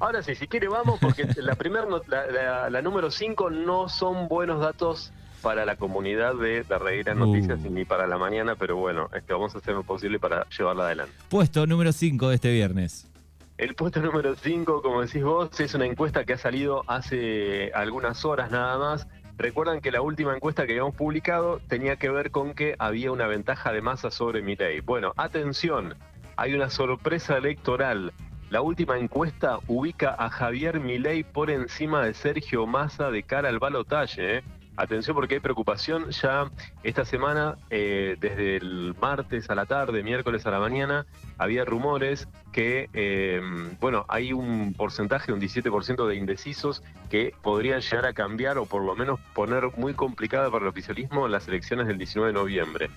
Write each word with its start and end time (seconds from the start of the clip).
Ahora 0.00 0.22
sí, 0.22 0.34
si 0.34 0.46
quiere 0.46 0.68
vamos, 0.68 1.00
porque 1.00 1.26
la 1.36 1.54
primera, 1.56 1.86
la, 2.06 2.70
la, 2.70 2.82
número 2.82 3.10
5 3.10 3.50
no 3.50 3.88
son 3.88 4.28
buenos 4.28 4.60
datos 4.60 5.12
para 5.42 5.64
la 5.64 5.76
comunidad 5.76 6.34
de 6.34 6.62
Darreira 6.62 7.14
Noticias 7.14 7.60
uh. 7.64 7.70
ni 7.70 7.84
para 7.84 8.06
la 8.06 8.18
mañana, 8.18 8.54
pero 8.56 8.76
bueno, 8.76 9.08
este, 9.14 9.32
vamos 9.32 9.54
a 9.54 9.58
hacer 9.58 9.74
lo 9.74 9.82
posible 9.82 10.18
para 10.18 10.46
llevarla 10.50 10.86
adelante. 10.86 11.12
Puesto 11.28 11.66
número 11.66 11.92
5 11.92 12.28
de 12.28 12.34
este 12.34 12.52
viernes. 12.52 13.08
El 13.56 13.74
puesto 13.74 14.00
número 14.00 14.36
5, 14.36 14.82
como 14.82 15.02
decís 15.02 15.24
vos, 15.24 15.58
es 15.58 15.74
una 15.74 15.84
encuesta 15.84 16.24
que 16.24 16.34
ha 16.34 16.38
salido 16.38 16.84
hace 16.86 17.72
algunas 17.74 18.24
horas 18.24 18.52
nada 18.52 18.78
más. 18.78 19.08
Recuerdan 19.36 19.80
que 19.80 19.90
la 19.90 20.00
última 20.00 20.34
encuesta 20.34 20.64
que 20.64 20.72
habíamos 20.72 20.94
publicado 20.94 21.60
tenía 21.68 21.96
que 21.96 22.08
ver 22.08 22.30
con 22.30 22.54
que 22.54 22.76
había 22.78 23.10
una 23.10 23.26
ventaja 23.26 23.72
de 23.72 23.80
masa 23.80 24.12
sobre 24.12 24.42
Milei. 24.42 24.80
Bueno, 24.80 25.12
atención, 25.16 25.96
hay 26.36 26.54
una 26.54 26.70
sorpresa 26.70 27.36
electoral. 27.36 28.12
La 28.50 28.62
última 28.62 28.98
encuesta 28.98 29.58
ubica 29.66 30.16
a 30.18 30.30
Javier 30.30 30.80
Milei 30.80 31.22
por 31.22 31.50
encima 31.50 32.02
de 32.02 32.14
Sergio 32.14 32.66
Massa 32.66 33.10
de 33.10 33.22
cara 33.22 33.50
al 33.50 33.58
balotaje. 33.58 34.38
¿eh? 34.38 34.42
Atención 34.74 35.14
porque 35.14 35.34
hay 35.34 35.40
preocupación 35.40 36.08
ya 36.10 36.50
esta 36.82 37.04
semana, 37.04 37.58
eh, 37.68 38.16
desde 38.18 38.56
el 38.56 38.94
martes 38.98 39.50
a 39.50 39.54
la 39.54 39.66
tarde, 39.66 40.02
miércoles 40.02 40.46
a 40.46 40.50
la 40.50 40.60
mañana, 40.60 41.04
había 41.36 41.66
rumores 41.66 42.26
que, 42.50 42.88
eh, 42.94 43.42
bueno, 43.80 44.06
hay 44.08 44.32
un 44.32 44.72
porcentaje, 44.72 45.30
un 45.30 45.40
17% 45.40 46.06
de 46.06 46.16
indecisos 46.16 46.82
que 47.10 47.34
podrían 47.42 47.82
llegar 47.82 48.06
a 48.06 48.14
cambiar 48.14 48.56
o 48.56 48.64
por 48.64 48.82
lo 48.82 48.96
menos 48.96 49.20
poner 49.34 49.64
muy 49.76 49.92
complicada 49.92 50.50
para 50.50 50.62
el 50.62 50.68
oficialismo 50.68 51.28
las 51.28 51.48
elecciones 51.48 51.86
del 51.86 51.98
19 51.98 52.32
de 52.32 52.38
noviembre. 52.38 52.90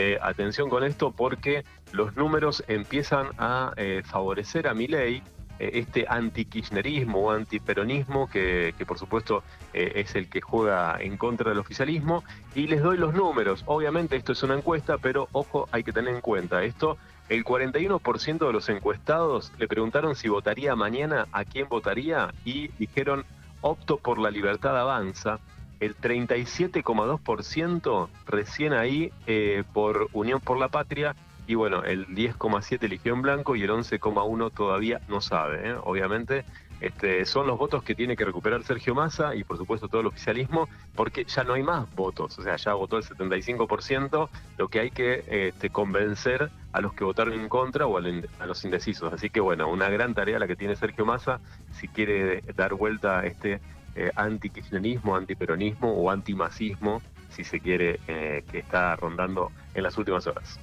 Eh, 0.00 0.16
atención 0.22 0.70
con 0.70 0.84
esto 0.84 1.10
porque 1.10 1.64
los 1.90 2.14
números 2.14 2.62
empiezan 2.68 3.30
a 3.36 3.74
favorecer 4.04 4.68
a 4.68 4.74
mi 4.74 4.86
ley 4.86 5.22
eh, 5.58 5.70
este 5.74 6.06
anti-kirchnerismo 6.08 7.18
o 7.18 7.30
antiperonismo 7.32 8.28
que, 8.28 8.74
que 8.78 8.86
por 8.86 8.98
supuesto 8.98 9.42
eh, 9.72 9.92
es 9.96 10.14
el 10.14 10.28
que 10.28 10.40
juega 10.40 10.96
en 11.00 11.16
contra 11.16 11.50
del 11.50 11.58
oficialismo. 11.58 12.24
Y 12.54 12.68
les 12.68 12.82
doy 12.82 12.96
los 12.96 13.14
números. 13.14 13.64
Obviamente 13.66 14.16
esto 14.16 14.32
es 14.32 14.42
una 14.42 14.54
encuesta, 14.54 14.98
pero 14.98 15.28
ojo, 15.32 15.68
hay 15.72 15.82
que 15.82 15.92
tener 15.92 16.14
en 16.14 16.20
cuenta 16.20 16.62
esto. 16.62 16.96
El 17.28 17.44
41% 17.44 18.46
de 18.46 18.52
los 18.52 18.68
encuestados 18.68 19.52
le 19.58 19.68
preguntaron 19.68 20.14
si 20.14 20.28
votaría 20.28 20.74
mañana, 20.76 21.26
a 21.32 21.44
quién 21.44 21.68
votaría, 21.68 22.32
y 22.44 22.68
dijeron 22.78 23.24
opto 23.60 23.98
por 23.98 24.18
la 24.18 24.30
libertad 24.30 24.78
avanza. 24.78 25.40
El 25.80 25.96
37,2% 25.96 28.08
recién 28.26 28.72
ahí 28.72 29.12
eh, 29.26 29.64
por 29.72 30.08
Unión 30.12 30.40
por 30.40 30.58
la 30.58 30.68
Patria 30.68 31.16
y 31.46 31.54
bueno, 31.54 31.82
el 31.82 32.06
10,7 32.08 32.82
eligió 32.82 33.14
en 33.14 33.22
blanco 33.22 33.56
y 33.56 33.62
el 33.62 33.70
11,1 33.70 34.52
todavía 34.52 35.00
no 35.08 35.22
sabe. 35.22 35.70
¿eh? 35.70 35.76
Obviamente 35.82 36.44
este, 36.80 37.24
son 37.24 37.46
los 37.46 37.58
votos 37.58 37.82
que 37.82 37.94
tiene 37.94 38.16
que 38.16 38.24
recuperar 38.24 38.62
Sergio 38.62 38.94
Massa 38.94 39.34
y 39.34 39.44
por 39.44 39.56
supuesto 39.56 39.88
todo 39.88 40.02
el 40.02 40.06
oficialismo, 40.06 40.68
porque 40.94 41.24
ya 41.24 41.42
no 41.42 41.54
hay 41.54 41.62
más 41.62 41.92
votos, 41.94 42.38
o 42.38 42.42
sea, 42.42 42.56
ya 42.56 42.74
votó 42.74 42.98
el 42.98 43.02
75%, 43.02 44.28
lo 44.58 44.68
que 44.68 44.80
hay 44.80 44.90
que 44.90 45.48
este, 45.48 45.70
convencer 45.70 46.50
a 46.72 46.80
los 46.80 46.92
que 46.92 47.02
votaron 47.02 47.34
en 47.34 47.48
contra 47.48 47.86
o 47.86 47.96
a 47.96 48.46
los 48.46 48.64
indecisos. 48.64 49.12
Así 49.12 49.30
que 49.30 49.40
bueno, 49.40 49.68
una 49.68 49.88
gran 49.88 50.14
tarea 50.14 50.38
la 50.38 50.46
que 50.46 50.54
tiene 50.54 50.76
Sergio 50.76 51.04
Massa 51.04 51.40
si 51.72 51.88
quiere 51.88 52.42
dar 52.54 52.74
vuelta 52.74 53.20
a 53.20 53.26
este 53.26 53.60
eh, 53.94 54.10
anti-kirchnerismo, 54.14 55.16
antiperonismo 55.16 55.92
o 55.92 56.10
antimasismo, 56.10 57.02
si 57.30 57.44
se 57.44 57.60
quiere, 57.60 58.00
eh, 58.08 58.44
que 58.50 58.58
está 58.58 58.96
rondando 58.96 59.50
en 59.74 59.82
las 59.82 59.96
últimas 59.98 60.26
horas. 60.26 60.58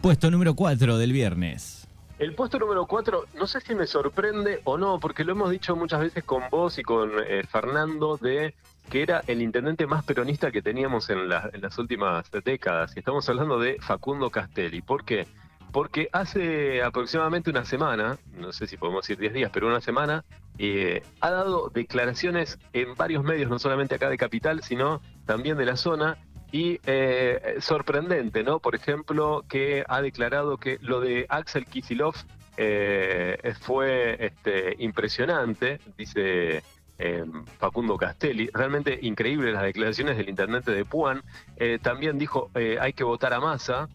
Puesto 0.00 0.30
número 0.30 0.54
4 0.54 0.98
del 0.98 1.12
viernes. 1.12 1.84
El 2.18 2.34
puesto 2.34 2.60
número 2.60 2.86
4, 2.86 3.24
no 3.34 3.46
sé 3.46 3.60
si 3.60 3.74
me 3.74 3.86
sorprende 3.88 4.60
o 4.64 4.78
no, 4.78 5.00
porque 5.00 5.24
lo 5.24 5.32
hemos 5.32 5.50
dicho 5.50 5.74
muchas 5.74 6.00
veces 6.00 6.22
con 6.22 6.44
vos 6.48 6.78
y 6.78 6.82
con 6.82 7.10
eh, 7.26 7.42
Fernando, 7.50 8.16
de 8.16 8.54
que 8.88 9.02
era 9.02 9.24
el 9.26 9.42
intendente 9.42 9.86
más 9.86 10.04
peronista 10.04 10.52
que 10.52 10.62
teníamos 10.62 11.10
en, 11.10 11.28
las 11.28 11.78
últimas 11.78 12.30
décadas. 12.44 12.94
Y 12.94 13.00
estamos 13.00 13.28
hablando 13.28 13.58
de 13.58 13.78
Facundo 13.80 14.30
Castelli. 14.30 14.80
¿Por 14.80 15.04
qué? 15.04 15.26
Porque 15.72 16.08
hace 16.12 16.82
aproximadamente 16.82 17.50
una 17.50 17.64
semana, 17.64 18.16
no 18.38 18.52
sé 18.52 18.68
si 18.68 18.76
podemos 18.76 19.04
decir 19.04 19.18
10 19.18 19.32
días, 19.32 19.50
pero 19.52 19.66
una 19.66 19.80
semana, 19.80 20.24
eh, 20.58 21.02
ha 21.20 21.30
dado 21.30 21.70
declaraciones 21.70 22.58
en 22.72 22.94
varios 22.94 23.24
medios, 23.24 23.50
no 23.50 23.58
solamente 23.58 23.94
acá 23.94 24.08
de 24.08 24.16
Capital, 24.16 24.62
sino 24.62 25.00
también 25.26 25.56
de 25.56 25.66
la 25.66 25.76
zona, 25.76 26.18
y 26.54 26.80
eh, 26.86 27.56
sorprendente, 27.58 28.44
¿no? 28.44 28.60
Por 28.60 28.76
ejemplo, 28.76 29.44
que 29.48 29.84
ha 29.88 30.00
declarado 30.00 30.56
que 30.56 30.78
lo 30.82 31.00
de 31.00 31.26
Axel 31.28 31.66
Kisilov 31.66 32.14
eh, 32.56 33.54
fue 33.60 34.24
este, 34.24 34.76
impresionante, 34.78 35.80
dice 35.98 36.62
em, 36.98 37.44
Facundo 37.58 37.96
Castelli. 37.96 38.50
Realmente 38.54 38.96
increíble 39.02 39.50
las 39.50 39.64
declaraciones 39.64 40.16
del 40.16 40.28
intendente 40.28 40.70
de 40.70 40.84
Puan. 40.84 41.24
Eh, 41.56 41.80
también 41.82 42.18
dijo 42.18 42.52
hay 42.54 42.92
que 42.92 43.02
votar 43.02 43.34
a 43.34 43.40
masa, 43.40 43.88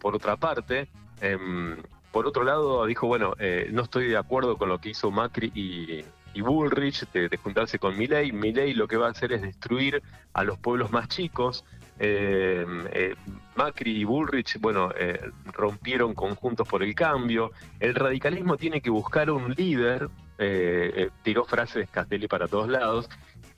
por 0.00 0.16
otra 0.16 0.38
parte. 0.38 0.88
Por 2.12 2.26
otro 2.26 2.44
lado, 2.44 2.84
dijo, 2.86 3.06
bueno, 3.06 3.34
no 3.70 3.82
estoy 3.82 4.08
de 4.08 4.16
acuerdo 4.16 4.56
con 4.56 4.68
lo 4.68 4.78
que 4.78 4.90
hizo 4.90 5.10
Macri 5.10 5.50
y, 5.54 6.40
Bullrich 6.40 7.10
de, 7.10 7.36
juntarse 7.36 7.78
con 7.78 7.96
Milei. 7.96 8.32
Milei 8.32 8.74
lo 8.74 8.86
que 8.86 8.96
va 8.96 9.08
a 9.08 9.10
hacer 9.10 9.32
es 9.32 9.42
destruir 9.42 10.02
a 10.34 10.44
los 10.44 10.58
pueblos 10.58 10.92
más 10.92 11.08
chicos. 11.08 11.64
Eh, 11.98 12.66
eh, 12.92 13.14
Macri 13.54 14.00
y 14.00 14.04
Bullrich, 14.04 14.58
bueno, 14.58 14.90
eh, 14.98 15.20
rompieron 15.52 16.14
conjuntos 16.14 16.66
por 16.66 16.82
el 16.82 16.94
cambio. 16.94 17.52
El 17.78 17.94
radicalismo 17.94 18.56
tiene 18.56 18.80
que 18.80 18.90
buscar 18.90 19.30
un 19.30 19.54
líder. 19.54 20.08
tiró 21.22 21.44
frases 21.44 21.88
Castelli 21.90 22.26
para 22.26 22.48
todos 22.48 22.68
lados. 22.68 23.08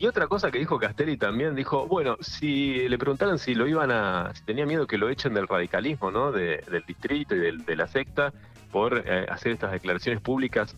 Y 0.05 0.07
otra 0.07 0.27
cosa 0.27 0.51
que 0.51 0.59
dijo 0.59 0.79
Castelli 0.79 1.17
también, 1.17 1.55
dijo, 1.55 1.87
bueno, 1.87 2.19
si 2.21 2.87
le 2.91 2.99
preguntaron 2.99 3.39
si 3.39 3.55
lo 3.55 3.67
iban 3.67 3.91
a, 3.91 4.35
si 4.35 4.45
tenía 4.45 4.67
miedo 4.67 4.87
que 4.87 4.99
lo 4.99 5.09
echen 5.09 5.33
del 5.33 5.49
radicalismo, 5.49 6.11
¿no? 6.11 6.31
del 6.31 6.85
distrito 6.87 7.35
y 7.35 7.57
de 7.57 7.75
la 7.75 7.87
secta, 7.87 8.31
por 8.71 9.03
hacer 9.31 9.53
estas 9.53 9.73
declaraciones 9.73 10.21
públicas 10.21 10.77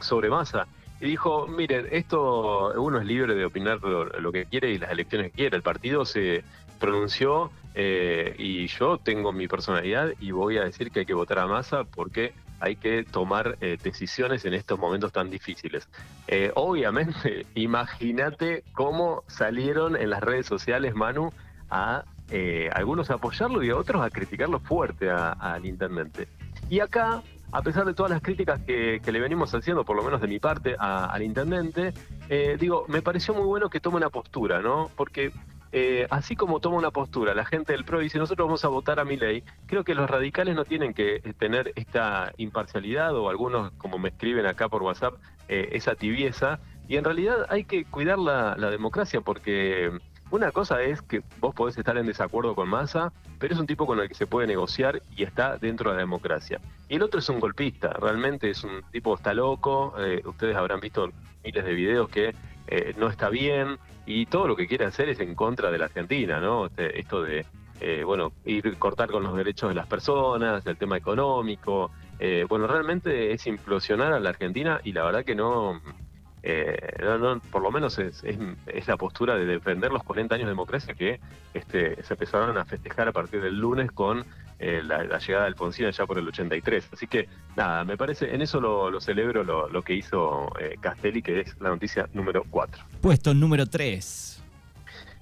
sobre 0.00 0.28
masa 0.28 0.66
y 1.00 1.06
dijo, 1.06 1.46
miren, 1.46 1.88
esto 1.90 2.78
uno 2.78 3.00
es 3.00 3.06
libre 3.06 3.34
de 3.34 3.46
opinar 3.46 3.80
lo, 3.80 4.30
que 4.30 4.44
quiere 4.44 4.72
y 4.72 4.76
las 4.76 4.90
elecciones 4.90 5.30
que 5.30 5.38
quiere. 5.38 5.56
El 5.56 5.62
partido 5.62 6.04
se 6.04 6.44
pronunció 6.78 7.50
eh, 7.74 8.34
y 8.36 8.66
yo 8.66 8.98
tengo 8.98 9.32
mi 9.32 9.48
personalidad 9.48 10.12
y 10.20 10.32
voy 10.32 10.58
a 10.58 10.64
decir 10.64 10.90
que 10.90 11.00
hay 11.00 11.06
que 11.06 11.14
votar 11.14 11.38
a 11.38 11.46
masa 11.46 11.84
porque 11.84 12.34
hay 12.60 12.76
que 12.76 13.04
tomar 13.04 13.56
eh, 13.60 13.78
decisiones 13.82 14.44
en 14.44 14.54
estos 14.54 14.78
momentos 14.78 15.12
tan 15.12 15.30
difíciles. 15.30 15.88
Eh, 16.28 16.52
obviamente, 16.54 17.46
imagínate 17.54 18.64
cómo 18.72 19.24
salieron 19.26 19.96
en 19.96 20.10
las 20.10 20.20
redes 20.20 20.46
sociales, 20.46 20.94
Manu, 20.94 21.32
a 21.70 22.04
algunos 22.74 23.10
a 23.10 23.14
apoyarlo 23.14 23.60
y 23.64 23.70
a 23.70 23.76
otros 23.76 24.04
a 24.04 24.08
criticarlo 24.08 24.60
fuerte 24.60 25.10
al 25.10 25.66
intendente. 25.66 26.28
Y 26.68 26.78
acá 26.78 27.24
a 27.52 27.62
pesar 27.62 27.84
de 27.84 27.94
todas 27.94 28.10
las 28.10 28.22
críticas 28.22 28.60
que, 28.60 29.00
le 29.04 29.20
venimos 29.20 29.52
haciendo, 29.54 29.84
por 29.84 29.96
lo 29.96 30.02
menos 30.02 30.20
de 30.20 30.28
mi 30.28 30.38
parte, 30.38 30.76
al 30.78 31.22
intendente, 31.22 31.92
eh, 32.28 32.56
digo, 32.58 32.84
me 32.88 33.02
pareció 33.02 33.34
muy 33.34 33.44
bueno 33.44 33.68
que 33.68 33.80
tome 33.80 33.96
una 33.96 34.10
postura, 34.10 34.60
¿no? 34.60 34.90
Porque 34.96 35.32
eh, 35.72 36.06
así 36.10 36.36
como 36.36 36.60
toma 36.60 36.76
una 36.76 36.90
postura 36.90 37.34
la 37.34 37.44
gente 37.44 37.72
del 37.72 37.84
PRO 37.84 38.00
dice 38.00 38.18
nosotros 38.18 38.46
vamos 38.46 38.64
a 38.64 38.68
votar 38.68 39.00
a 39.00 39.04
mi 39.04 39.16
ley, 39.16 39.44
creo 39.66 39.84
que 39.84 39.94
los 39.94 40.10
radicales 40.10 40.54
no 40.54 40.64
tienen 40.64 40.94
que 40.94 41.16
eh, 41.16 41.34
tener 41.38 41.72
esta 41.76 42.32
imparcialidad 42.36 43.14
o 43.16 43.28
algunos, 43.28 43.72
como 43.72 43.98
me 43.98 44.08
escriben 44.10 44.46
acá 44.46 44.68
por 44.68 44.82
WhatsApp, 44.82 45.14
esa 45.48 45.96
tibieza. 45.96 46.60
Y 46.86 46.96
en 46.96 47.02
realidad 47.02 47.46
hay 47.48 47.64
que 47.64 47.84
cuidar 47.84 48.20
la 48.20 48.70
democracia 48.70 49.20
porque 49.20 49.90
una 50.30 50.52
cosa 50.52 50.80
es 50.82 51.02
que 51.02 51.22
vos 51.40 51.52
podés 51.56 51.76
estar 51.76 51.98
en 51.98 52.06
desacuerdo 52.06 52.54
con 52.54 52.68
Massa, 52.68 53.12
pero 53.40 53.52
es 53.52 53.58
un 53.58 53.66
tipo 53.66 53.84
con 53.84 53.98
el 53.98 54.08
que 54.08 54.14
se 54.14 54.28
puede 54.28 54.46
negociar 54.46 55.02
y 55.16 55.24
está 55.24 55.56
dentro 55.56 55.90
de 55.90 55.96
la 55.96 56.02
democracia. 56.02 56.60
Y 56.88 56.94
el 56.94 57.02
otro 57.02 57.18
es 57.18 57.28
un 57.28 57.40
golpista, 57.40 57.88
realmente 57.94 58.48
es 58.48 58.62
un 58.62 58.82
tipo 58.92 59.16
está 59.16 59.34
loco, 59.34 59.92
eh, 59.98 60.22
ustedes 60.24 60.54
habrán 60.56 60.78
visto 60.78 61.10
miles 61.42 61.64
de 61.64 61.74
videos 61.74 62.08
que 62.08 62.32
eh, 62.70 62.94
no 62.96 63.08
está 63.08 63.28
bien 63.28 63.78
y 64.06 64.26
todo 64.26 64.48
lo 64.48 64.56
que 64.56 64.66
quiere 64.66 64.84
hacer 64.84 65.08
es 65.08 65.20
en 65.20 65.34
contra 65.34 65.70
de 65.70 65.78
la 65.78 65.86
Argentina, 65.86 66.40
¿no? 66.40 66.66
Este, 66.66 66.98
esto 66.98 67.22
de, 67.22 67.44
eh, 67.80 68.02
bueno, 68.04 68.32
ir 68.44 68.76
cortar 68.78 69.10
con 69.10 69.22
los 69.22 69.36
derechos 69.36 69.68
de 69.68 69.74
las 69.74 69.86
personas, 69.86 70.66
el 70.66 70.76
tema 70.76 70.96
económico, 70.96 71.90
bueno, 72.50 72.66
realmente 72.66 73.32
es 73.32 73.46
implosionar 73.46 74.12
a 74.12 74.20
la 74.20 74.28
Argentina 74.28 74.78
y 74.84 74.92
la 74.92 75.04
verdad 75.04 75.24
que 75.24 75.34
no 75.34 75.80
eh, 76.42 76.96
por 77.50 77.62
lo 77.62 77.70
menos 77.70 77.98
es, 77.98 78.22
la 78.86 78.96
postura 78.96 79.36
de 79.36 79.44
defender 79.44 79.92
los 79.92 80.02
40 80.02 80.34
años 80.34 80.46
de 80.46 80.52
democracia 80.52 80.94
que 80.94 81.20
este, 81.52 82.02
se 82.02 82.14
empezaron 82.14 82.56
a 82.56 82.64
festejar 82.64 83.08
a 83.08 83.12
partir 83.12 83.42
del 83.42 83.58
lunes 83.58 83.90
con 83.92 84.24
eh, 84.62 84.82
la, 84.84 85.18
llegada 85.18 85.44
de 85.44 85.48
Alfonsín 85.48 85.90
ya 85.90 86.04
por 86.04 86.18
el 86.18 86.28
83. 86.28 86.90
Así 86.92 87.06
que 87.06 87.28
nada, 87.56 87.82
me 87.82 87.96
parece, 87.96 88.34
en 88.34 88.42
eso 88.42 88.60
lo, 88.60 89.00
celebro 89.00 89.42
lo, 89.42 89.82
que 89.82 89.94
hizo 89.94 90.52
eh, 90.60 90.76
Castelli, 90.78 91.22
que 91.22 91.40
es 91.40 91.58
la 91.60 91.70
noticia 91.70 92.08
número 92.12 92.44
4. 92.50 92.84
Puesto 93.00 93.32
número 93.32 93.66
3. 93.66 94.44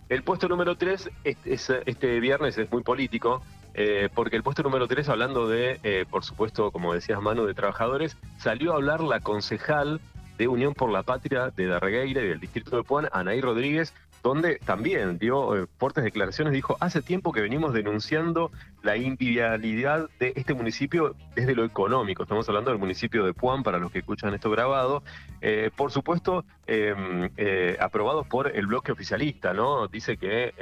El 0.09 0.23
puesto 0.25 0.49
número 0.49 0.77
3 0.77 1.11
este, 1.23 2.21
viernes 2.21 2.59
es 2.59 2.71
muy 2.73 2.83
político. 2.83 3.41
eh, 3.75 4.09
porque 4.13 4.35
el 4.35 4.43
puesto 4.43 4.65
número 4.65 4.89
3, 4.89 5.09
hablando 5.09 5.49
de, 5.49 6.05
por 6.11 6.25
supuesto, 6.25 6.73
como 6.73 6.93
decías 6.93 7.23
Manu, 7.23 7.47
de 7.47 7.55
trabajadores, 7.55 8.17
salió 8.39 8.73
a 8.73 8.77
hablar 8.77 9.01
la 9.03 9.21
concejal 9.21 10.01
de 10.37 10.49
Unión 10.49 10.75
por 10.75 10.91
la 10.91 11.05
Patria 11.05 11.51
de 11.55 11.67
Darregueira 11.67 12.23
y 12.23 12.27
del 12.27 12.41
distrito 12.41 12.77
de 12.77 12.83
Puan, 12.83 13.09
Anaí 13.13 13.41
Rodríguez, 13.41 13.93
donde 14.23 14.59
también 14.65 15.19
dio 15.19 15.57
eh, 15.57 15.67
fuertes 15.79 16.05
declaraciones, 16.05 16.53
dijo, 16.53 16.77
hace 16.81 17.03
tiempo 17.03 17.33
que 17.33 17.41
venimos 17.41 17.73
denunciando 17.73 18.51
la 18.89 18.97
inviabilidad 18.97 20.09
de 20.19 20.33
este 20.35 20.55
municipio 20.55 21.15
desde 21.35 21.55
lo 21.55 21.67
económico. 21.67 22.23
Estamos 22.23 22.49
hablando 22.49 22.71
del 22.71 22.79
municipio 22.79 23.23
de 23.27 23.35
Puan, 23.35 23.63
para 23.63 23.79
los 23.79 23.93
que 23.93 23.99
escuchan 23.99 24.33
esto 24.33 24.51
grabado. 24.51 25.03
Eh, 25.43 25.71
por 25.77 25.91
supuesto, 25.91 26.47
em, 26.67 27.29
eh, 27.37 27.77
aprobado 27.81 28.25
por 28.25 28.57
el 28.57 28.67
bloque 28.67 28.91
oficialista, 28.93 29.53
¿no? 29.53 29.89
Dice 29.89 30.17
que 30.17 30.55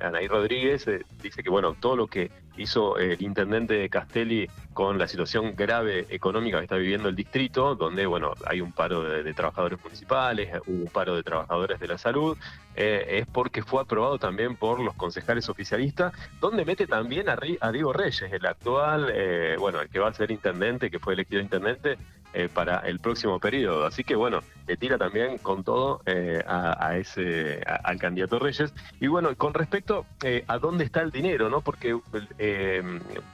Anaí 0.00 0.28
Rodríguez 0.28 0.88
dice 1.22 1.42
que, 1.42 1.50
bueno, 1.50 1.74
todo 1.78 1.94
lo 1.94 2.06
que 2.06 2.30
hizo 2.56 2.98
el 2.98 3.20
intendente 3.22 3.88
Castelli 3.88 4.48
con 4.72 4.98
la 4.98 5.06
situación 5.06 5.54
grave 5.56 6.06
económica 6.10 6.58
que 6.58 6.64
está 6.64 6.76
viviendo 6.76 7.08
el 7.08 7.16
distrito, 7.16 7.74
donde, 7.74 8.06
bueno, 8.06 8.32
hay 8.46 8.60
un 8.60 8.72
paro 8.72 9.02
de, 9.02 9.34
trabajadores 9.34 9.82
municipales, 9.82 10.50
hubo 10.66 10.84
un 10.84 10.90
paro 10.90 11.14
de 11.16 11.22
trabajadores 11.22 11.80
de 11.80 11.88
la 11.88 11.98
salud, 11.98 12.36
eh, 12.74 13.18
es 13.20 13.26
porque 13.26 13.62
fue 13.62 13.82
aprobado 13.82 14.18
también 14.18 14.56
por 14.56 14.80
los 14.80 14.94
concejales 14.94 15.48
oficialistas, 15.48 16.12
donde 16.40 16.64
mete 16.64 16.86
también 16.86 17.28
a, 17.28 17.36
Diego 17.42 17.92
Reyes, 17.92 18.32
el 18.32 18.46
actual, 18.46 19.10
eh, 19.12 19.56
bueno, 19.58 19.80
el 19.80 19.88
que 19.88 19.98
va 19.98 20.08
a 20.08 20.14
ser 20.14 20.30
intendente, 20.30 20.90
que 20.90 20.98
fue 20.98 21.14
elegido 21.14 21.40
intendente, 21.40 21.98
eh, 22.34 22.48
para 22.48 22.78
el 22.78 22.98
próximo 22.98 23.38
periodo. 23.38 23.84
Así 23.84 24.04
que 24.04 24.14
bueno, 24.14 24.40
le 24.66 24.78
tira 24.78 24.96
también 24.96 25.36
con 25.36 25.64
todo 25.64 26.00
eh, 26.06 26.42
a, 26.46 26.96
ese 26.96 27.62
al 27.84 27.98
candidato 27.98 28.38
Reyes. 28.38 28.72
Y 29.00 29.06
bueno, 29.06 29.36
con 29.36 29.52
respecto 29.52 30.06
eh, 30.24 30.42
a 30.48 30.56
dónde 30.56 30.84
está 30.84 31.02
el 31.02 31.10
dinero, 31.10 31.50
¿no? 31.50 31.60
Porque 31.60 31.92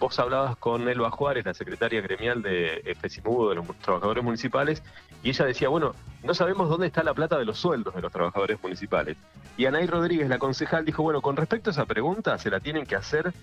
vos 0.00 0.18
hablabas 0.18 0.56
con 0.56 0.88
Elba 0.88 1.12
Juárez, 1.12 1.44
la 1.46 1.54
secretaria 1.54 2.00
gremial 2.00 2.42
de 2.42 2.96
FESIMUDO, 3.00 3.50
de 3.50 3.54
los 3.54 3.66
trabajadores 3.76 4.24
municipales, 4.24 4.82
y 5.22 5.30
ella 5.30 5.44
decía, 5.44 5.68
bueno, 5.68 5.94
no 6.24 6.34
sabemos 6.34 6.68
dónde 6.68 6.88
está 6.88 7.04
la 7.04 7.14
plata 7.14 7.38
de 7.38 7.44
los 7.44 7.56
sueldos 7.56 7.94
de 7.94 8.02
los 8.02 8.10
trabajadores 8.10 8.60
municipales. 8.60 9.16
Y 9.58 9.66
Anaí 9.66 9.86
Rodríguez, 9.86 10.28
la 10.28 10.38
concejal, 10.38 10.86
dijo, 10.86 11.02
bueno, 11.02 11.20
con 11.20 11.36
respecto 11.36 11.68
a 11.68 11.72
esa 11.72 11.84
pregunta, 11.84 12.38
se 12.38 12.48
la 12.48 12.60
tienen 12.60 12.86
que 12.86 12.96
hacer 12.96 13.34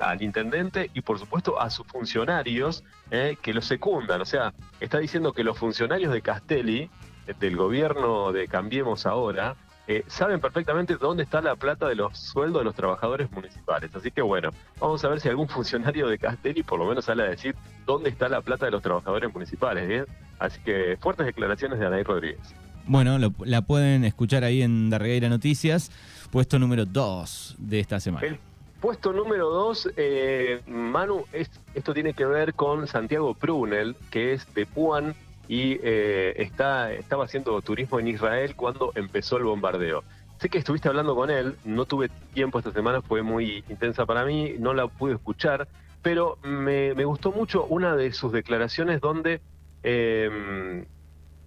al 0.00 0.22
intendente 0.22 0.90
y 0.94 1.02
por 1.02 1.18
supuesto 1.18 1.60
a 1.60 1.70
sus 1.70 1.86
funcionarios 1.86 2.82
que 3.10 3.52
lo 3.54 3.60
secundan. 3.60 4.22
O 4.22 4.24
sea, 4.24 4.54
está 4.80 4.98
diciendo 4.98 5.34
que 5.34 5.44
los 5.44 5.58
funcionarios 5.58 6.10
de 6.10 6.22
Castelli, 6.22 6.90
del 7.38 7.56
gobierno 7.56 8.32
de 8.32 8.48
Cambiemos 8.48 9.04
Ahora, 9.04 9.54
eh, 9.88 10.04
saben 10.06 10.40
perfectamente 10.40 10.96
dónde 10.96 11.24
está 11.24 11.40
la 11.40 11.56
plata 11.56 11.88
de 11.88 11.96
los 11.96 12.16
sueldos 12.16 12.60
de 12.60 12.64
los 12.64 12.74
trabajadores 12.74 13.30
municipales. 13.32 13.94
Así 13.94 14.10
que 14.10 14.22
bueno, 14.22 14.50
vamos 14.78 15.04
a 15.04 15.08
ver 15.08 15.20
si 15.20 15.28
algún 15.28 15.48
funcionario 15.48 16.06
de 16.08 16.18
Castelli 16.18 16.62
por 16.62 16.78
lo 16.78 16.86
menos 16.86 17.06
sale 17.06 17.24
a 17.24 17.26
decir 17.26 17.56
dónde 17.84 18.08
está 18.08 18.28
la 18.28 18.40
plata 18.42 18.66
de 18.66 18.70
los 18.70 18.82
trabajadores 18.82 19.32
municipales. 19.32 20.06
Así 20.38 20.60
que 20.62 20.96
fuertes 21.00 21.26
declaraciones 21.26 21.80
de 21.80 21.86
Anaí 21.86 22.04
Rodríguez. 22.04 22.54
Bueno, 22.86 23.18
la 23.44 23.62
pueden 23.62 24.04
escuchar 24.04 24.44
ahí 24.44 24.62
en 24.62 24.90
Darregueira 24.90 25.28
Noticias, 25.28 25.90
puesto 26.30 26.58
número 26.58 26.84
2 26.84 27.56
de 27.58 27.80
esta 27.80 28.00
semana. 28.00 28.38
Puesto 28.82 29.12
número 29.12 29.48
dos, 29.48 29.88
eh, 29.96 30.60
Manu, 30.66 31.24
esto 31.72 31.94
tiene 31.94 32.14
que 32.14 32.24
ver 32.24 32.54
con 32.54 32.88
Santiago 32.88 33.32
Prunel, 33.32 33.94
que 34.10 34.32
es 34.32 34.52
de 34.54 34.66
Puan 34.66 35.14
y 35.46 35.78
eh, 35.84 36.34
está, 36.36 36.92
estaba 36.92 37.26
haciendo 37.26 37.62
turismo 37.62 38.00
en 38.00 38.08
Israel 38.08 38.56
cuando 38.56 38.90
empezó 38.96 39.36
el 39.36 39.44
bombardeo. 39.44 40.02
Sé 40.40 40.48
que 40.48 40.58
estuviste 40.58 40.88
hablando 40.88 41.14
con 41.14 41.30
él, 41.30 41.54
no 41.64 41.84
tuve 41.84 42.10
tiempo 42.34 42.58
esta 42.58 42.72
semana, 42.72 43.02
fue 43.02 43.22
muy 43.22 43.62
intensa 43.68 44.04
para 44.04 44.24
mí, 44.24 44.54
no 44.58 44.74
la 44.74 44.88
pude 44.88 45.12
escuchar, 45.12 45.68
pero 46.02 46.38
me, 46.42 46.92
gustó 47.04 47.30
mucho 47.30 47.64
una 47.66 47.94
de 47.94 48.12
sus 48.12 48.32
declaraciones 48.32 49.00
donde 49.00 49.40
em, 49.84 50.86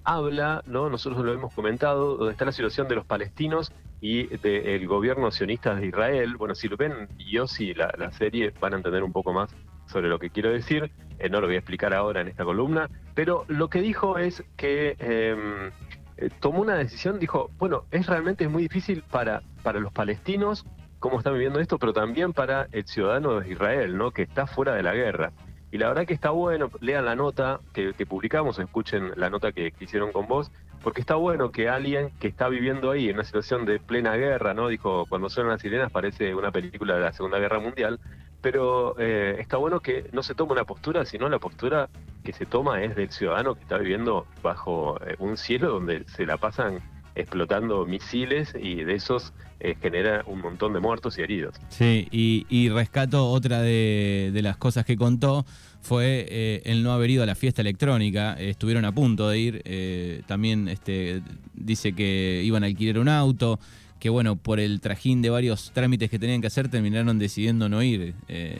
habla, 0.05 0.63
¿no? 0.65 0.89
nosotros 0.89 1.25
lo 1.25 1.33
hemos 1.33 1.53
comentado, 1.53 2.17
donde 2.17 2.31
está 2.31 2.45
la 2.45 2.51
situación 2.51 2.87
de 2.87 2.95
los 2.95 3.05
palestinos 3.05 3.71
y 4.01 4.27
del 4.37 4.87
gobierno 4.87 5.31
sionista 5.31 5.75
de 5.75 5.87
Israel. 5.87 6.35
Bueno, 6.37 6.55
si 6.55 6.67
lo 6.67 6.77
ven, 6.77 7.09
yo 7.17 7.47
sí, 7.47 7.73
la, 7.73 7.93
la, 7.97 8.11
serie 8.11 8.53
van 8.59 8.73
a 8.73 8.77
entender 8.77 9.03
un 9.03 9.11
poco 9.11 9.33
más 9.33 9.53
sobre 9.87 10.07
lo 10.07 10.19
que 10.19 10.29
quiero 10.29 10.51
decir. 10.51 10.91
Eh, 11.19 11.29
no 11.29 11.41
lo 11.41 11.47
voy 11.47 11.55
a 11.55 11.59
explicar 11.59 11.93
ahora 11.93 12.21
en 12.21 12.27
esta 12.27 12.43
columna, 12.43 12.89
pero 13.13 13.45
lo 13.47 13.69
que 13.69 13.81
dijo 13.81 14.17
es 14.17 14.43
que 14.57 14.95
em, 14.99 15.71
eh, 16.17 16.29
tomó 16.39 16.61
una 16.61 16.75
decisión, 16.75 17.19
dijo, 17.19 17.49
bueno, 17.57 17.85
es 17.91 18.05
realmente 18.07 18.47
muy 18.47 18.63
difícil 18.63 19.03
para, 19.09 19.41
para 19.63 19.79
los 19.79 19.91
palestinos 19.91 20.65
cómo 20.99 21.19
están 21.19 21.33
viviendo 21.33 21.59
esto, 21.59 21.77
pero 21.77 21.93
también 21.93 22.33
para 22.33 22.67
el 22.71 22.87
ciudadano 22.87 23.39
de 23.39 23.51
Israel, 23.51 23.95
¿no? 23.95 24.09
que 24.09 24.23
está 24.23 24.47
fuera 24.47 24.73
de 24.73 24.81
la 24.81 24.93
guerra. 24.95 25.31
Y 25.71 25.77
la 25.77 25.89
verdad 25.89 26.05
que 26.05 26.13
está 26.13 26.29
bueno, 26.29 26.69
lean 26.79 27.05
la 27.05 27.15
nota 27.15 27.59
que, 27.73 27.93
publicamos, 28.05 28.59
escuchen 28.59 29.11
la 29.15 29.29
nota 29.29 29.51
que, 29.51 29.73
hicieron 29.79 30.11
con 30.11 30.27
vos, 30.27 30.51
porque 30.83 31.01
está 31.01 31.15
bueno 31.15 31.51
que 31.51 31.67
alguien 31.67 32.11
que 32.19 32.27
está 32.27 32.47
viviendo 32.47 32.91
ahí 32.91 33.09
en 33.09 33.15
una 33.15 33.23
situación 33.23 33.65
de 33.65 33.79
plena 33.79 34.15
guerra, 34.15 34.53
¿no? 34.53 34.67
Dijo, 34.67 35.05
cuando 35.07 35.29
suenan 35.29 35.53
las 35.53 35.61
sirenas 35.61 35.91
parece 35.91 36.35
una 36.35 36.51
película 36.51 36.95
de 36.95 37.01
la 37.01 37.13
Segunda 37.13 37.39
Guerra 37.39 37.59
Mundial, 37.59 37.99
pero 38.41 38.95
eh, 38.99 39.37
está 39.39 39.57
bueno 39.57 39.79
que 39.79 40.07
no 40.13 40.21
se 40.21 40.35
tome 40.35 40.53
una 40.53 40.65
postura, 40.65 41.03
sino 41.05 41.27
la 41.29 41.39
postura 41.39 41.89
que 42.23 42.31
se 42.31 42.45
toma 42.45 42.83
es 42.83 42.95
del 42.95 43.09
ciudadano 43.09 43.55
que 43.55 43.61
está 43.61 43.77
viviendo 43.77 44.27
bajo 44.43 44.99
eh, 45.05 45.15
un 45.19 45.35
cielo 45.35 45.69
donde 45.71 46.03
se 46.07 46.25
la 46.25 46.37
pasan 46.37 46.79
explotando 47.15 47.85
misiles 47.85 48.53
y 48.61 48.83
de 48.83 48.95
esos 48.95 49.33
eh, 49.59 49.75
genera 49.81 50.23
un 50.27 50.41
montón 50.41 50.73
de 50.73 50.79
muertos 50.79 51.17
y 51.17 51.21
heridos. 51.21 51.55
Sí, 51.69 52.07
y, 52.11 52.69
rescato 52.69 53.29
otra 53.29 53.61
de, 53.61 54.31
las 54.43 54.57
cosas 54.57 54.85
que 54.85 54.97
contó 54.97 55.45
fue 55.81 56.25
eh, 56.29 56.61
el 56.65 56.83
no 56.83 56.91
haber 56.91 57.09
ido 57.09 57.23
a 57.23 57.25
la 57.25 57.35
fiesta 57.35 57.61
electrónica. 57.61 58.33
estuvieron 58.33 58.85
a 58.85 58.91
punto 58.91 59.29
de 59.29 59.39
ir. 59.39 59.61
Eh, 59.65 60.23
también 60.27 60.67
este, 60.67 61.21
dice 61.53 61.93
que 61.93 62.41
iban 62.43 62.63
a 62.63 62.67
alquilar 62.67 62.99
un 62.99 63.09
auto. 63.09 63.59
Que 63.99 64.09
bueno, 64.09 64.35
por 64.35 64.59
el 64.59 64.81
trajín 64.81 65.21
de 65.21 65.29
varios 65.29 65.71
trámites 65.71 66.11
que 66.11 66.19
tenían 66.19 66.41
que 66.41 66.47
hacer, 66.47 66.69
terminaron 66.69 67.17
decidiendo 67.17 67.69
no 67.69 67.81
ir. 67.81 68.13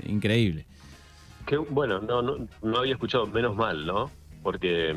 increíble. 0.08 0.66
Que, 1.46 1.58
bueno, 1.58 2.00
no, 2.00 2.22
no, 2.22 2.48
no, 2.64 2.78
había 2.78 2.94
escuchado, 2.94 3.28
menos 3.28 3.56
mal, 3.56 3.86
¿no? 3.86 4.10
Porque 4.42 4.96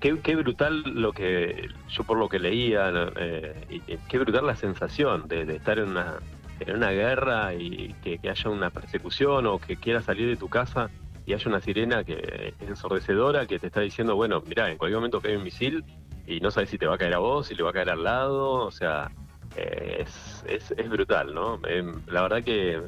Qué, 0.00 0.36
brutal 0.36 0.82
lo 0.94 1.12
que 1.12 1.68
yo 1.88 2.04
por 2.04 2.18
lo 2.18 2.28
que 2.28 2.38
leía, 2.38 2.90
eh, 3.16 3.98
qué 4.08 4.18
brutal 4.18 4.46
la 4.46 4.54
sensación 4.54 5.26
de, 5.26 5.56
estar 5.56 5.78
en 5.78 5.88
una, 5.88 6.18
en 6.60 6.76
una 6.76 6.90
guerra 6.90 7.54
y 7.54 7.94
que, 8.02 8.20
haya 8.28 8.50
una 8.50 8.70
persecución 8.70 9.46
o 9.46 9.58
que 9.58 9.76
quieras 9.76 10.04
salir 10.04 10.28
de 10.28 10.36
tu 10.36 10.48
casa 10.48 10.88
y 11.26 11.32
haya 11.34 11.48
una 11.48 11.60
sirena 11.60 12.04
que 12.04 12.54
ensordecedora 12.60 13.46
que 13.46 13.58
te 13.58 13.66
está 13.66 13.80
diciendo, 13.80 14.14
bueno, 14.14 14.42
mira, 14.46 14.70
en 14.70 14.78
cualquier 14.78 14.98
momento 14.98 15.20
cae 15.20 15.36
un 15.36 15.42
misil 15.42 15.84
y 16.26 16.40
no 16.40 16.50
sabes 16.50 16.70
si 16.70 16.78
te 16.78 16.86
va 16.86 16.94
a 16.94 16.98
caer 16.98 17.14
a 17.14 17.18
vos, 17.18 17.48
si 17.48 17.54
le 17.54 17.64
va 17.64 17.70
a 17.70 17.72
caer 17.72 17.90
al 17.90 18.04
lado, 18.04 18.66
o 18.66 18.70
sea, 18.70 19.10
eh, 19.56 20.04
es, 20.46 20.72
es, 20.76 20.88
brutal, 20.88 21.34
¿no? 21.34 21.60
Em, 21.66 22.00
la 22.06 22.22
verdad 22.22 22.44
que 22.44 22.80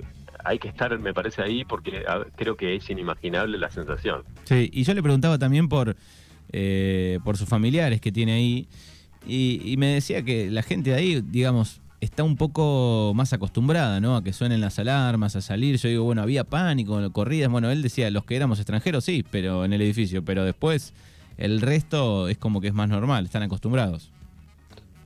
hay 0.44 0.58
que 0.58 0.68
estar, 0.68 0.96
me 0.98 1.12
parece, 1.12 1.42
ahí 1.42 1.64
porque 1.64 2.04
creo 2.36 2.56
que 2.56 2.76
es 2.76 2.88
inimaginable 2.88 3.58
la 3.58 3.70
sensación. 3.70 4.22
Sí, 4.44 4.70
y 4.72 4.84
yo 4.84 4.94
le 4.94 5.02
preguntaba 5.02 5.38
también 5.38 5.68
por 5.68 5.96
eh, 6.52 7.18
por 7.24 7.36
sus 7.36 7.48
familiares 7.48 8.00
que 8.00 8.12
tiene 8.12 8.32
ahí. 8.32 8.68
Y, 9.26 9.74
me 9.76 9.88
decía 9.88 10.22
que 10.22 10.50
la 10.50 10.62
gente 10.62 10.90
de 10.90 10.96
ahí, 10.96 11.20
digamos, 11.20 11.80
está 12.00 12.24
un 12.24 12.36
poco 12.36 13.12
más 13.14 13.32
acostumbrada, 13.32 14.00
¿no? 14.00 14.16
A 14.16 14.24
que 14.24 14.32
suenen 14.32 14.60
las 14.60 14.78
alarmas, 14.78 15.36
a 15.36 15.42
salir. 15.42 15.76
Yo 15.76 15.88
digo, 15.88 16.04
bueno, 16.04 16.22
había 16.22 16.44
pánico, 16.44 17.12
corridas. 17.12 17.50
Bueno, 17.50 17.70
él 17.70 17.82
decía, 17.82 18.10
los 18.10 18.24
que 18.24 18.36
éramos 18.36 18.58
extranjeros, 18.58 19.04
sí, 19.04 19.24
pero 19.30 19.64
en 19.64 19.72
el 19.72 19.82
edificio. 19.82 20.24
Pero 20.24 20.44
después, 20.44 20.94
el 21.36 21.60
resto 21.60 22.28
es 22.28 22.38
como 22.38 22.60
que 22.60 22.68
es 22.68 22.74
más 22.74 22.88
normal, 22.88 23.26
están 23.26 23.42
acostumbrados. 23.42 24.10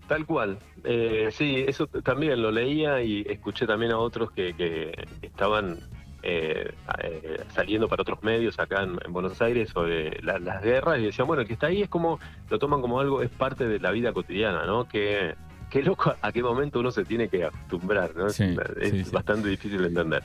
Tal 0.09 0.27
cual. 0.27 0.59
Eh, 0.85 1.31
sí, 1.33 1.65
eso 1.67 1.87
también 1.87 2.41
lo 2.41 2.53
leía 2.53 3.03
y 3.03 3.25
escuché 3.29 3.67
también 3.67 3.93
a 3.93 3.99
otros 3.99 4.31
que, 4.31 4.55
que 4.55 4.93
estaban 5.23 5.79
eh, 6.27 6.73
eh, 7.03 7.45
saliendo 7.55 7.87
para 7.87 8.01
otros 8.01 8.23
medios 8.23 8.59
acá 8.59 8.83
en, 8.83 9.13
Buenos 9.13 9.43
Aires 9.43 9.69
sobre 9.69 10.23
las 10.23 10.63
guerras 10.63 10.99
y 10.99 11.03
decían, 11.03 11.27
bueno, 11.27 11.43
el 11.43 11.47
que 11.47 11.53
está 11.53 11.67
ahí 11.67 11.83
es 11.83 11.89
como, 11.91 12.19
lo 12.49 12.59
toman 12.59 12.81
como 12.81 12.99
algo, 12.99 13.21
es 13.21 13.29
parte 13.29 13.69
de 13.69 13.79
la 13.79 13.91
vida 13.91 14.15
cotidiana, 14.15 14.65
¿no? 14.65 14.89
Que, 14.89 15.35
qué 15.69 15.83
loco 15.83 16.15
a 16.23 16.33
qué 16.33 16.43
momento 16.43 16.81
uno 16.81 16.91
se 16.91 17.05
tiene 17.05 17.29
que 17.29 17.45
acostumbrar, 17.45 18.17
¿no? 18.17 18.29
es 18.29 19.13
bastante 19.13 19.49
difícil 19.51 19.83
de 19.83 19.89
entender. 19.89 20.23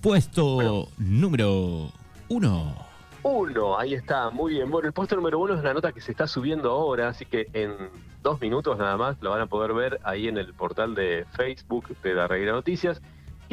Puesto 0.00 0.88
número 0.96 1.92
uno. 2.28 2.74
Uno, 3.22 3.78
ahí 3.78 3.92
está, 3.92 4.30
muy 4.30 4.54
bien. 4.54 4.70
Bueno, 4.70 4.88
el 4.88 4.94
puesto 4.94 5.16
número 5.16 5.38
uno 5.38 5.54
es 5.54 5.62
la 5.62 5.74
nota 5.74 5.92
que 5.92 6.00
se 6.00 6.12
está 6.12 6.26
subiendo 6.26 6.70
ahora, 6.70 7.08
así 7.08 7.26
que 7.26 7.48
en 7.52 7.76
dos 8.22 8.40
minutos 8.40 8.78
nada 8.78 8.96
más 8.96 9.20
lo 9.20 9.30
van 9.30 9.42
a 9.42 9.46
poder 9.46 9.74
ver 9.74 10.00
ahí 10.02 10.28
en 10.28 10.38
el 10.38 10.54
portal 10.54 10.94
de 10.94 11.26
Facebook 11.32 11.94
de 12.02 12.14
la 12.14 12.26
Reguera 12.26 12.52
Noticias 12.52 13.02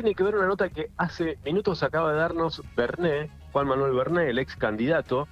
tiene 0.01 0.15
que 0.15 0.23
ver 0.23 0.37
una 0.37 0.47
nota 0.47 0.69
que 0.69 0.91
hace 0.95 1.37
minutos 1.43 1.83
acaba 1.83 2.13
de 2.13 2.19
darnos 2.19 2.63
Berné, 2.73 3.29
Juan 3.51 3.67
Manuel 3.67 3.91
Berné, 3.91 4.29
el 4.29 4.39
ex 4.39 4.55
candidato 4.55 5.27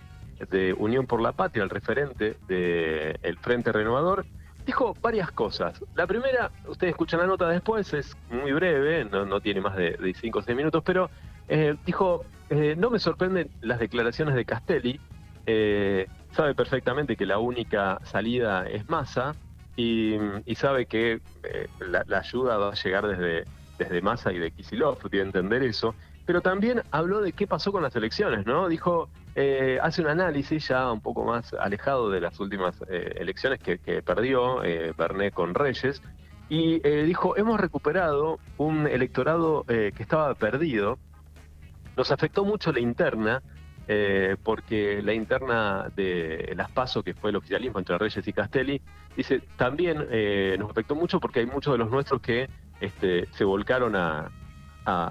de 0.51 0.73
Unión 0.73 1.07
por 1.07 1.21
la 1.21 1.31
Patria, 1.31 1.63
el 1.63 1.69
referente 1.69 2.35
del 2.49 3.37
Frente 3.37 3.71
Renovador, 3.71 4.25
dijo 4.65 4.93
varias 5.01 5.31
cosas. 5.31 5.81
La 5.95 6.05
primera, 6.05 6.51
ustedes 6.67 6.91
escuchan 6.91 7.21
la 7.21 7.27
nota 7.27 7.47
después, 7.47 7.93
es 7.93 8.17
muy 8.29 8.51
breve, 8.51 9.05
no, 9.05 9.25
no 9.25 9.39
tiene 9.39 9.61
más 9.61 9.77
de 9.77 10.13
5 10.13 10.39
o 10.39 10.41
6 10.41 10.57
minutos, 10.57 10.83
pero 10.85 11.09
eh, 11.47 11.77
dijo, 11.85 12.25
eh, 12.49 12.75
no 12.77 12.89
me 12.89 12.99
sorprenden 12.99 13.49
las 13.61 13.79
declaraciones 13.79 14.35
de 14.35 14.43
Castelli, 14.43 14.99
eh, 15.45 16.09
sabe 16.31 16.55
perfectamente 16.55 17.15
que 17.15 17.25
la 17.25 17.39
única 17.39 17.99
salida 18.03 18.67
es 18.67 18.89
masa 18.89 19.33
y, 19.77 20.17
sabe 20.57 20.87
que 20.87 21.21
la, 21.79 22.03
ayuda 22.19 22.57
va 22.57 22.71
a 22.71 22.75
llegar 22.75 23.07
desde, 23.07 23.45
desde 23.77 24.01
Massa 24.01 24.31
y 24.31 24.39
de 24.39 24.51
Kisilov, 24.51 24.97
tiene 25.09 25.31
que 25.31 25.39
entender 25.39 25.63
eso, 25.63 25.95
pero 26.25 26.41
también 26.41 26.81
habló 26.91 27.21
de 27.21 27.31
qué 27.31 27.47
pasó 27.47 27.71
con 27.71 27.83
las 27.83 27.95
elecciones, 27.95 28.45
¿no? 28.45 28.67
Dijo, 28.67 29.09
hace 29.81 30.01
un 30.01 30.07
análisis 30.07 30.67
ya 30.67 30.91
un 30.91 30.99
poco 30.99 31.23
más 31.23 31.53
alejado 31.53 32.09
de 32.09 32.19
las 32.19 32.39
últimas 32.39 32.75
elecciones 32.89 33.59
que, 33.59 33.77
perdió 34.01 34.57
Bernet 34.97 35.33
con 35.33 35.53
Reyes, 35.53 36.01
y 36.49 36.79
dijo, 36.79 37.37
hemos 37.37 37.59
recuperado 37.59 38.39
un 38.57 38.87
electorado 38.87 39.63
que 39.67 39.93
estaba 39.99 40.33
perdido, 40.35 40.97
nos 41.97 42.11
afectó 42.11 42.45
mucho 42.45 42.71
la 42.71 42.79
interna, 42.79 43.41
eh, 43.87 44.35
porque 44.43 45.01
la 45.01 45.13
interna 45.13 45.89
de 45.95 46.53
las 46.55 46.69
PASO, 46.69 47.01
que 47.03 47.15
fue 47.15 47.31
el 47.31 47.37
oficialismo 47.37 47.79
entre 47.79 47.97
Reyes 47.97 48.27
y 48.27 48.33
Castelli, 48.33 48.81
dice, 49.15 49.41
también 49.55 50.05
eh, 50.11 50.57
nos 50.59 50.69
afectó 50.69 50.93
mucho 50.93 51.19
porque 51.19 51.39
hay 51.39 51.47
muchos 51.47 51.73
de 51.73 51.79
los 51.79 51.89
nuestros 51.89 52.21
que 52.21 52.49
este, 52.81 53.27
se 53.33 53.43
volcaron 53.43 53.95
a, 53.95 54.31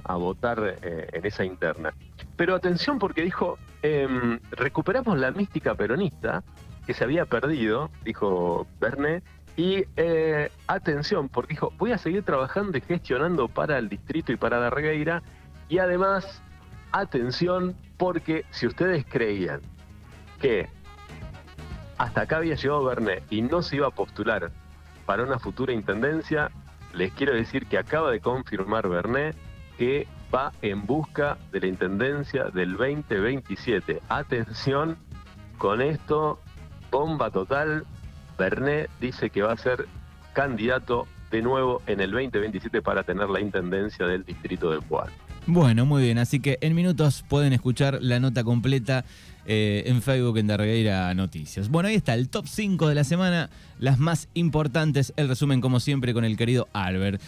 votar 0.08 0.78
eh, 0.82 1.08
en 1.12 1.26
esa 1.26 1.44
interna. 1.44 1.92
Pero 2.37 2.54
atención 2.54 2.99
porque 2.99 3.23
dijo, 3.23 3.58
em, 3.82 4.40
recuperamos 4.50 5.18
la 5.18 5.30
mística 5.32 5.75
peronista 5.75 6.42
que 6.87 6.94
se 6.94 7.04
había 7.04 7.26
perdido, 7.26 7.90
dijo 8.02 8.66
Bernet, 8.80 9.23
y 9.56 9.85
atención, 10.66 11.28
porque 11.28 11.54
dijo, 11.54 11.73
voy 11.78 11.92
a 11.92 11.99
seguir 11.99 12.23
trabajando 12.23 12.78
y 12.78 12.80
gestionando 12.80 13.49
para 13.49 13.78
el 13.78 13.88
distrito 13.88 14.32
y 14.32 14.37
para 14.37 14.61
la 14.61 14.70
regueira, 14.70 15.23
y 15.68 15.78
además 15.78 16.42
atención 16.92 17.76
porque 17.96 18.44
si 18.50 18.66
ustedes 18.66 19.04
creían 19.06 19.61
que 20.40 20.68
hasta 21.99 22.23
acá 22.23 22.38
había 22.38 22.54
llegado 22.54 22.85
Bernet 22.85 23.25
y 23.30 23.42
no 23.42 23.62
se 23.62 23.76
iba 23.76 23.88
a 23.88 23.90
postular 23.90 24.50
para 25.06 25.23
una 25.23 25.38
futura 25.38 25.73
intendencia, 25.73 26.50
les 26.95 27.12
quiero 27.12 27.35
decir 27.35 27.66
que 27.66 27.78
acaba 27.78 28.11
de 28.11 28.21
confirmar 28.21 28.88
Bernet 28.88 29.37
que 29.78 30.07
va 30.35 30.52
en 30.62 30.87
busca 30.87 31.38
de 31.52 31.61
la 31.61 31.66
intendencia 31.66 32.45
del 32.45 32.76
2027. 32.76 34.02
Atención 34.09 34.97
con 35.59 35.81
esto, 35.81 36.40
bomba 36.90 37.31
total. 37.31 37.85
Bernet 38.38 38.90
dice 39.00 39.31
que 39.31 39.43
va 39.43 39.52
a 39.52 39.57
ser 39.57 39.87
candidato 40.33 41.07
de 41.31 41.43
nuevo 41.43 41.83
en 41.87 42.00
el 42.00 42.11
2027 42.11 42.83
para 42.83 43.02
tener 43.02 43.28
la 43.28 43.40
intendencia 43.40 44.07
del 44.07 44.25
distrito 44.25 44.71
del 44.71 44.83
Pueblo. 44.83 45.25
Bueno, 45.46 45.86
muy 45.86 46.02
bien. 46.02 46.18
Así 46.18 46.40
que 46.40 46.58
en 46.60 46.74
minutos 46.74 47.24
pueden 47.28 47.52
escuchar 47.52 47.98
la 48.02 48.18
nota 48.18 48.42
completa 48.42 49.04
eh, 49.46 49.84
en 49.86 50.02
Facebook 50.02 50.38
en 50.38 50.48
Darreira 50.48 51.14
Noticias. 51.14 51.68
Bueno, 51.68 51.88
ahí 51.88 51.94
está 51.94 52.14
el 52.14 52.28
top 52.28 52.46
5 52.48 52.88
de 52.88 52.94
la 52.96 53.04
semana, 53.04 53.48
las 53.78 53.98
más 53.98 54.28
importantes, 54.34 55.12
el 55.16 55.28
resumen 55.28 55.60
como 55.60 55.78
siempre 55.78 56.12
con 56.12 56.24
el 56.24 56.36
querido 56.36 56.66
Albert. 56.72 57.22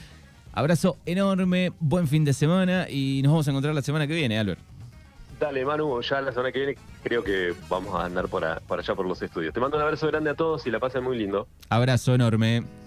Abrazo 0.52 0.96
enorme, 1.06 1.72
buen 1.78 2.08
fin 2.08 2.25
de 2.25 2.32
semana 2.32 2.88
y 2.90 3.20
nos 3.22 3.30
vamos 3.30 3.46
a 3.46 3.50
encontrar 3.52 3.75
la 3.75 3.82
semana 3.82 4.08
que 4.08 4.14
viene, 4.14 4.37
Albert. 4.37 4.60
Dale, 5.38 5.64
Manu, 5.64 6.02
ya 6.02 6.20
la 6.20 6.32
semana 6.32 6.50
que 6.50 6.58
viene 6.58 6.76
creo 7.04 7.22
que 7.22 7.54
vamos 7.68 7.94
a 7.94 8.06
andar 8.06 8.26
por, 8.26 8.42
por 8.62 8.80
allá 8.80 8.96
por 8.96 9.06
los 9.06 9.22
estudios. 9.22 9.54
Te 9.54 9.60
mando 9.60 9.76
un 9.76 9.84
abrazo 9.84 10.08
grande 10.08 10.30
a 10.30 10.34
todos 10.34 10.66
y 10.66 10.72
la 10.72 10.80
pasen 10.80 11.04
muy 11.04 11.16
lindo. 11.16 11.46
Abrazo 11.68 12.16
enorme. 12.16 12.64